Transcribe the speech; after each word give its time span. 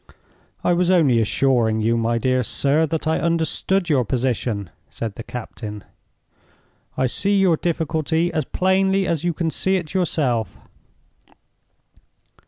"I 0.63 0.73
was 0.73 0.89
only 0.89 1.21
assuring 1.21 1.81
you, 1.81 1.95
my 1.95 2.17
dear 2.17 2.41
sir, 2.41 2.87
that 2.87 3.05
I 3.05 3.19
understood 3.19 3.87
your 3.87 4.03
position," 4.03 4.71
said 4.89 5.13
the 5.13 5.21
captain. 5.21 5.83
"I 6.97 7.05
see 7.05 7.37
your 7.37 7.55
difficulty 7.55 8.33
as 8.33 8.45
plainly 8.45 9.05
as 9.05 9.23
you 9.23 9.33
can 9.35 9.51
see 9.51 9.75
it 9.75 9.93
yourself. 9.93 10.57